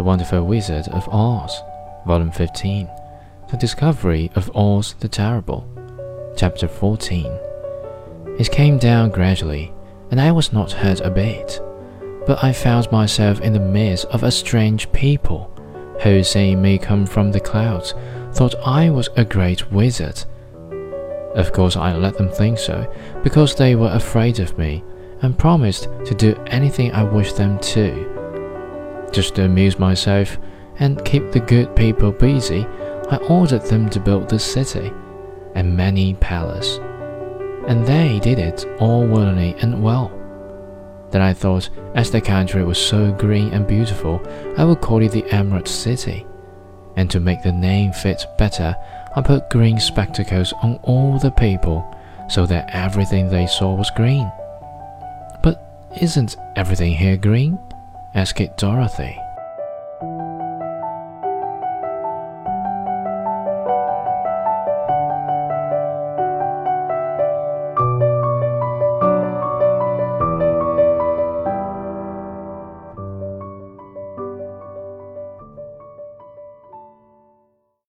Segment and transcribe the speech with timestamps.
[0.00, 1.62] The Wonderful Wizard of Oz,
[2.06, 2.88] Volume 15,
[3.50, 5.68] The Discovery of Oz the Terrible,
[6.38, 7.26] Chapter 14.
[8.38, 9.74] It came down gradually,
[10.10, 11.60] and I was not hurt a bit,
[12.26, 15.54] but I found myself in the midst of a strange people,
[16.02, 17.92] who, seeing me come from the clouds,
[18.32, 20.24] thought I was a great wizard.
[21.34, 22.90] Of course, I let them think so,
[23.22, 24.82] because they were afraid of me
[25.20, 28.09] and promised to do anything I wished them to.
[29.12, 30.38] Just to amuse myself
[30.78, 32.64] and keep the good people busy,
[33.10, 34.92] I ordered them to build the city
[35.54, 36.78] and many palaces.
[37.66, 40.12] And they did it all willingly and well.
[41.10, 44.22] Then I thought, as the country was so green and beautiful,
[44.56, 46.24] I would call it the Emerald City.
[46.96, 48.76] And to make the name fit better,
[49.16, 51.84] I put green spectacles on all the people
[52.28, 54.30] so that everything they saw was green.
[55.42, 57.58] But isn't everything here green?
[58.14, 59.16] Asked Dorothy.